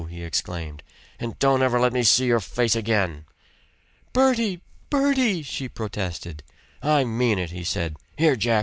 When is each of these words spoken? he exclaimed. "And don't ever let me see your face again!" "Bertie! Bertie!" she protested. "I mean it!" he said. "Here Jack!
he 0.09 0.23
exclaimed. 0.23 0.81
"And 1.19 1.37
don't 1.37 1.61
ever 1.61 1.79
let 1.79 1.93
me 1.93 2.01
see 2.01 2.25
your 2.25 2.39
face 2.39 2.75
again!" 2.75 3.25
"Bertie! 4.13 4.61
Bertie!" 4.89 5.43
she 5.43 5.69
protested. 5.69 6.41
"I 6.81 7.03
mean 7.03 7.37
it!" 7.37 7.51
he 7.51 7.63
said. 7.63 7.97
"Here 8.17 8.35
Jack! 8.35 8.59